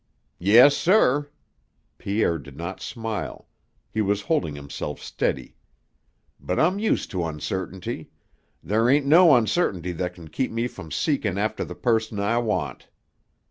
[0.39, 1.29] "Yes, sir."
[1.99, 3.47] Pierre did not smile.
[3.93, 5.53] He was holding himself steady.
[6.39, 8.09] "But I'm used to uncertainty.
[8.63, 12.87] There ain't no uncertainty that can keep me from seekin' after the person I want."